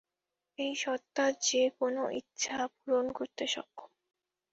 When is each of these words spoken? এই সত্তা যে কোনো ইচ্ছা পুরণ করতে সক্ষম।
এই 0.59 0.73
সত্তা 0.75 1.25
যে 1.41 1.63
কোনো 1.79 2.01
ইচ্ছা 2.11 2.57
পুরণ 2.73 3.05
করতে 3.11 3.43
সক্ষম। 3.47 3.89